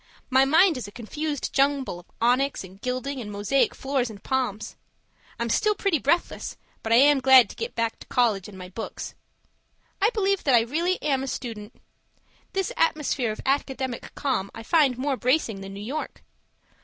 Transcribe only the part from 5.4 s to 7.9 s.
still pretty breathless but I am glad to get